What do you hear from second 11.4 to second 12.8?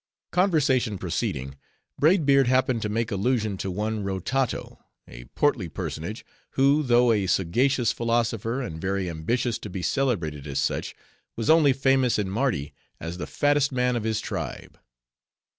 only famous in Mardi